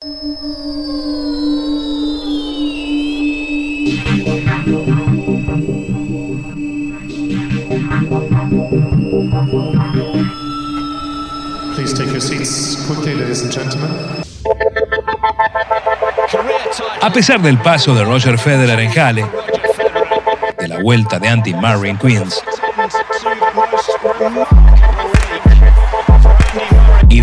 [0.00, 0.10] Please
[11.94, 13.90] take your seats quickly, ladies and gentlemen.
[17.02, 19.26] A pesar del paso de Roger Federer en Halle,
[20.60, 22.40] de la vuelta de Anti Murray en Queens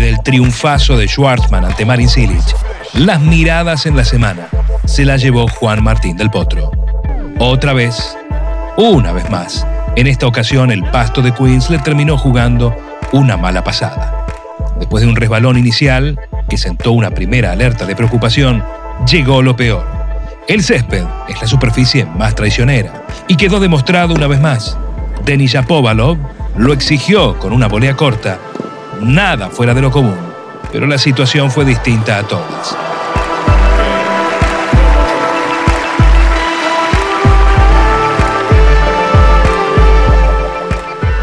[0.06, 2.44] del triunfazo de Schwartzman ante Marin Cilic,
[2.94, 4.46] las miradas en la semana
[4.84, 6.70] se las llevó Juan Martín del Potro.
[7.40, 8.16] Otra vez,
[8.76, 9.66] una vez más,
[9.96, 12.72] en esta ocasión el pasto de Queens le terminó jugando
[13.10, 14.24] una mala pasada.
[14.78, 18.62] Después de un resbalón inicial, que sentó una primera alerta de preocupación,
[19.10, 19.84] llegó lo peor.
[20.46, 24.78] El césped es la superficie más traicionera y quedó demostrado una vez más.
[25.24, 26.16] Denis Shapovalov
[26.56, 28.38] lo exigió con una volea corta,
[29.00, 30.18] nada fuera de lo común,
[30.72, 32.76] pero la situación fue distinta a todas.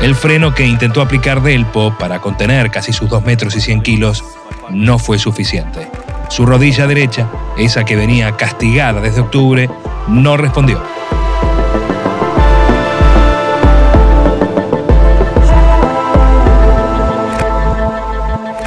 [0.02, 4.24] El freno que intentó aplicar Delpo para contener casi sus 2 metros y 100 kilos
[4.70, 5.88] no fue suficiente.
[6.30, 9.70] Su rodilla derecha, esa que venía castigada desde octubre,
[10.10, 10.93] no respondió.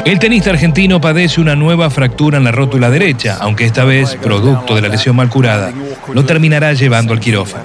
[0.07, 4.77] El tenista argentino padece una nueva fractura en la rótula derecha, aunque esta vez, producto
[4.77, 5.73] de la lesión mal curada,
[6.15, 7.65] lo terminará llevando al quirófano.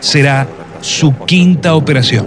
[0.00, 0.48] Será
[0.80, 2.26] su quinta operación.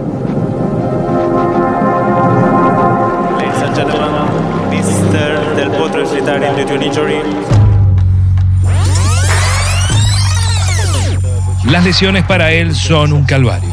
[11.66, 13.68] Las lesiones para él son un calvario.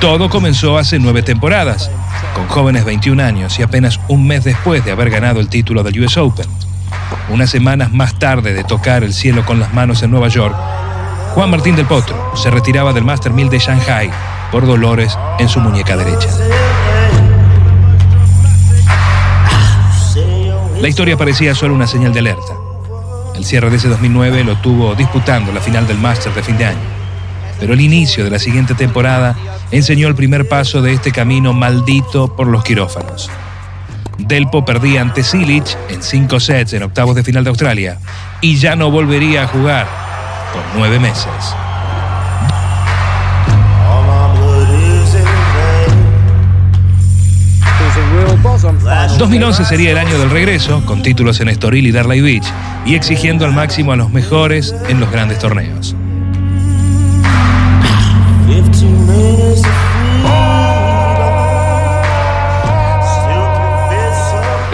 [0.00, 1.90] Todo comenzó hace nueve temporadas,
[2.34, 6.00] con jóvenes 21 años y apenas un mes después de haber ganado el título del
[6.00, 6.46] US Open.
[7.28, 10.56] Unas semanas más tarde de tocar el cielo con las manos en Nueva York,
[11.34, 14.10] Juan Martín del Potro se retiraba del Master 1000 de Shanghai
[14.50, 16.28] por dolores en su muñeca derecha.
[20.80, 22.54] La historia parecía solo una señal de alerta.
[23.34, 26.66] El cierre de ese 2009 lo tuvo disputando la final del Master de fin de
[26.66, 26.95] año.
[27.58, 29.36] Pero el inicio de la siguiente temporada
[29.70, 33.30] enseñó el primer paso de este camino maldito por los quirófanos.
[34.18, 37.98] Delpo perdía ante Silic en cinco sets en octavos de final de Australia
[38.40, 39.86] y ya no volvería a jugar
[40.52, 41.54] por nueve meses.
[49.18, 52.46] 2011 sería el año del regreso, con títulos en Estoril y Darley Beach,
[52.84, 55.94] y exigiendo al máximo a los mejores en los grandes torneos.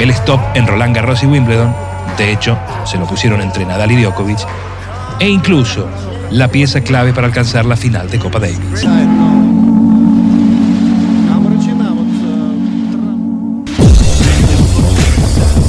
[0.02, 1.72] El stop en Roland Garros y Wimbledon,
[2.18, 4.40] de hecho, se lo pusieron entre Nadal y Djokovic,
[5.20, 5.86] e incluso
[6.32, 8.84] la pieza clave para alcanzar la final de Copa Davis.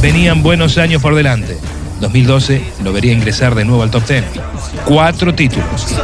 [0.02, 1.60] Venían buenos años por delante.
[2.02, 4.24] 2012 lo vería ingresar de nuevo al top 10.
[4.86, 5.96] Cuatro títulos.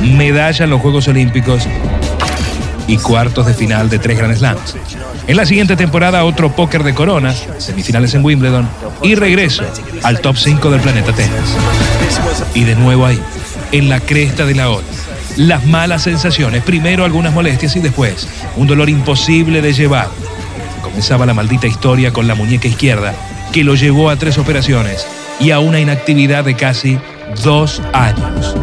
[0.00, 1.68] Medalla en los Juegos Olímpicos
[2.86, 4.76] y cuartos de final de tres Grand Slams.
[5.26, 8.68] En la siguiente temporada otro póker de corona, semifinales en Wimbledon
[9.02, 9.64] y regreso
[10.02, 11.32] al top 5 del planeta tenis.
[12.54, 13.20] Y de nuevo ahí,
[13.72, 14.86] en la cresta de la ola.
[15.36, 20.08] Las malas sensaciones, primero algunas molestias y después un dolor imposible de llevar
[20.82, 23.14] comenzaba la maldita historia con la muñeca izquierda,
[23.50, 25.06] que lo llevó a tres operaciones
[25.40, 26.98] y a una inactividad de casi
[27.42, 28.54] dos años.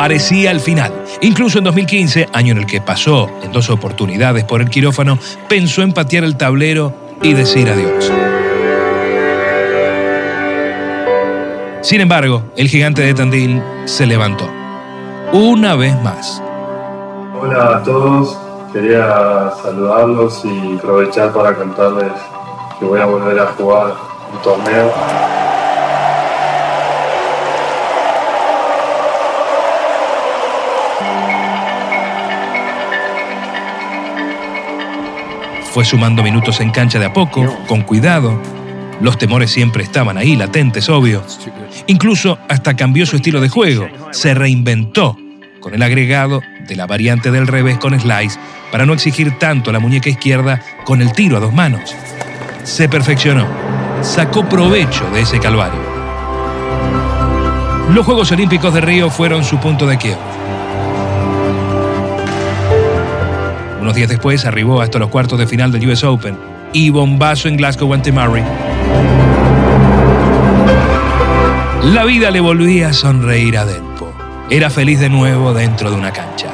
[0.00, 0.94] Parecía el final.
[1.20, 5.82] Incluso en 2015, año en el que pasó en dos oportunidades por el quirófano, pensó
[5.82, 8.10] en patear el tablero y decir adiós.
[11.82, 14.48] Sin embargo, el gigante de Tandil se levantó.
[15.34, 16.42] Una vez más.
[17.38, 18.38] Hola a todos,
[18.72, 22.12] Quería saludarlos y aprovechar para contarles
[22.78, 23.92] que voy a volver a jugar
[24.32, 25.39] un torneo.
[35.72, 38.40] Fue sumando minutos en cancha de a poco, con cuidado.
[39.00, 41.22] Los temores siempre estaban ahí, latentes, obvio.
[41.86, 45.16] Incluso hasta cambió su estilo de juego, se reinventó
[45.60, 48.38] con el agregado de la variante del revés con slice
[48.72, 51.94] para no exigir tanto a la muñeca izquierda con el tiro a dos manos.
[52.64, 53.46] Se perfeccionó,
[54.02, 55.80] sacó provecho de ese calvario.
[57.94, 60.29] Los Juegos Olímpicos de Río fueron su punto de quiebra.
[64.00, 66.34] Días después arribó hasta los cuartos de final del US Open
[66.72, 68.42] y bombazo en Glasgow ante Murray.
[71.92, 74.10] La vida le volvía a sonreír a Delpo.
[74.48, 76.46] Era feliz de nuevo dentro de una cancha.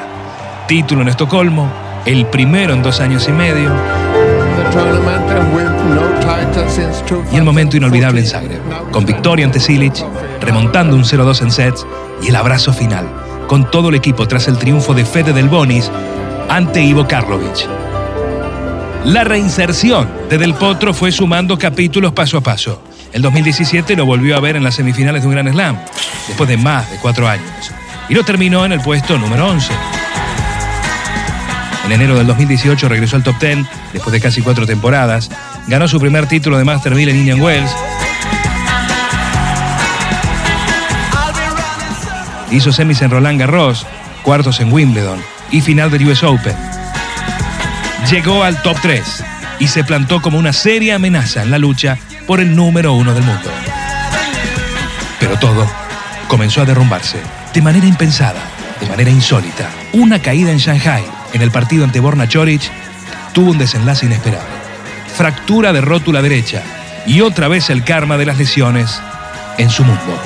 [0.67, 1.71] Título en Estocolmo,
[2.05, 3.71] el primero en dos años y medio.
[7.33, 8.61] Y el momento inolvidable en Zagreb,
[8.91, 10.05] con victoria ante Silic,
[10.41, 11.87] remontando un 0-2 en sets
[12.25, 13.07] y el abrazo final,
[13.47, 15.93] con todo el equipo tras el triunfo de Fede del Bonis
[16.49, 17.67] ante Ivo Karlovic.
[19.05, 22.83] La reinserción de Del Potro fue sumando capítulos paso a paso.
[23.13, 25.79] El 2017 lo volvió a ver en las semifinales de un Gran Slam,
[26.27, 27.73] después de más de cuatro años,
[28.09, 29.73] y lo terminó en el puesto número 11.
[31.87, 33.59] En enero del 2018 regresó al top 10
[33.93, 35.31] después de casi cuatro temporadas.
[35.69, 37.71] Ganó su primer título de Master 1000 en Indian Wells.
[42.51, 43.87] Hizo semis en Roland Garros,
[44.25, 46.57] cuartos en Wimbledon y final del US Open.
[48.11, 49.25] Llegó al top 3
[49.59, 53.25] y se plantó como una seria amenaza en la lucha por el número uno del
[53.25, 53.51] mundo.
[55.19, 55.69] Pero todo
[56.29, 57.19] comenzó a derrumbarse
[57.55, 58.41] de manera impensada,
[58.81, 59.71] de manera insólita.
[59.93, 62.63] Una caída en Shanghai en el partido ante Borna Choric
[63.33, 64.45] tuvo un desenlace inesperado.
[65.17, 66.63] Fractura de rótula derecha
[67.07, 69.01] y otra vez el karma de las lesiones
[69.59, 70.21] en su mundo.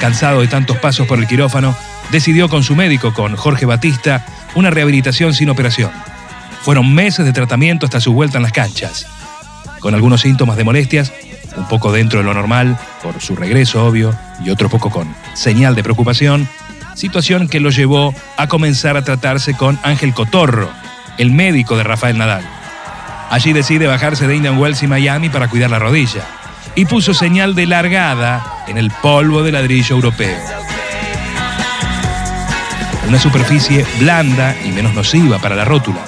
[0.00, 1.76] Cansado de tantos pasos por el quirófano,
[2.10, 4.24] decidió con su médico, con Jorge Batista,
[4.54, 5.90] una rehabilitación sin operación.
[6.62, 9.06] Fueron meses de tratamiento hasta su vuelta en las canchas.
[9.80, 11.12] Con algunos síntomas de molestias,
[11.56, 14.14] un poco dentro de lo normal, por su regreso obvio,
[14.44, 16.48] y otro poco con señal de preocupación,
[16.94, 20.70] situación que lo llevó a comenzar a tratarse con Ángel Cotorro,
[21.16, 22.44] el médico de Rafael Nadal.
[23.30, 26.24] Allí decide bajarse de Indian Wells y Miami para cuidar la rodilla
[26.74, 30.67] y puso señal de largada en el polvo de ladrillo europeo.
[33.08, 36.04] Una superficie blanda y menos nociva para la rótula.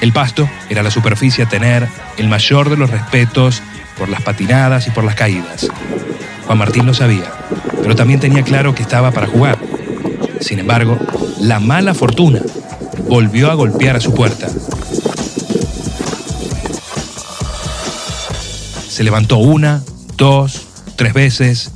[0.00, 3.60] El pasto era la superficie a tener el mayor de los respetos
[3.98, 5.66] por las patinadas y por las caídas.
[6.46, 7.32] Juan Martín lo sabía,
[7.82, 9.58] pero también tenía claro que estaba para jugar.
[10.40, 10.96] Sin embargo,
[11.40, 12.38] la mala fortuna
[13.08, 14.46] volvió a golpear a su puerta.
[18.88, 19.82] Se levantó una,
[20.16, 21.72] dos, tres veces.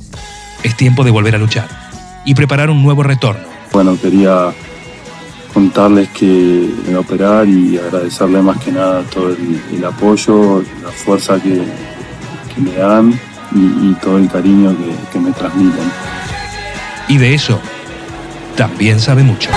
[0.63, 1.67] Es tiempo de volver a luchar
[2.23, 3.50] y preparar un nuevo retorno.
[3.71, 4.53] Bueno, quería
[5.53, 11.61] contarles que a operar y agradecerle más que nada todo el, apoyo, la fuerza que,
[12.57, 13.19] me dan
[13.53, 14.75] y, todo el cariño
[15.11, 15.91] que me transmiten.
[17.07, 17.59] Y de eso
[18.55, 19.49] también sabe mucho.